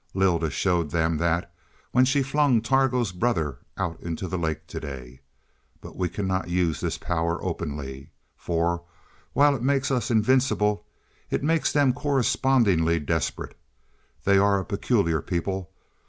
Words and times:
Lylda 0.15 0.49
showed 0.49 0.89
them 0.89 1.17
that 1.19 1.53
when 1.91 2.05
she 2.05 2.23
flung 2.23 2.59
Targo's 2.59 3.11
brother 3.11 3.59
out 3.77 4.01
into 4.01 4.27
the 4.27 4.35
lake 4.35 4.65
to 4.65 4.79
day. 4.79 5.21
But 5.79 5.95
we 5.95 6.09
cannot 6.09 6.49
use 6.49 6.79
this 6.79 6.97
power 6.97 7.37
openly. 7.43 8.09
For, 8.35 8.83
while 9.33 9.55
it 9.55 9.61
makes 9.61 9.91
us 9.91 10.09
invincible, 10.09 10.87
it 11.29 11.43
makes 11.43 11.71
them 11.71 11.93
correspondingly 11.93 12.99
desperate. 12.99 13.55
They 14.25 14.39
are 14.39 14.59
a 14.59 14.65
peculiar 14.65 15.21
people. 15.21 15.69